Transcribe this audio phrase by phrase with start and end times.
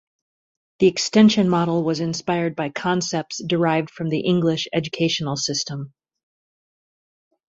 [0.79, 5.93] The extension model was inspired by concepts derived from the English educational system.